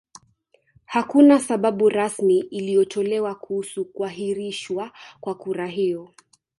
[0.85, 6.11] Hakuna sababu rasmi iliyotolewa kuhusu kuahirishwa kwa kura hiyo